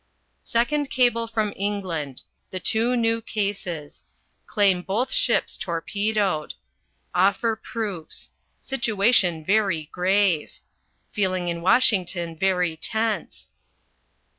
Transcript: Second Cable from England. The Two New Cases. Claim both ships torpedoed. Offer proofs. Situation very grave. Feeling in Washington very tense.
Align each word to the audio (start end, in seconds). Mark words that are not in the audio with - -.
Second 0.43 0.89
Cable 0.89 1.27
from 1.27 1.53
England. 1.55 2.23
The 2.49 2.59
Two 2.59 2.95
New 2.97 3.21
Cases. 3.21 4.03
Claim 4.47 4.81
both 4.81 5.11
ships 5.11 5.55
torpedoed. 5.55 6.55
Offer 7.13 7.55
proofs. 7.55 8.31
Situation 8.61 9.45
very 9.45 9.89
grave. 9.91 10.53
Feeling 11.11 11.49
in 11.49 11.61
Washington 11.61 12.35
very 12.35 12.75
tense. 12.77 13.49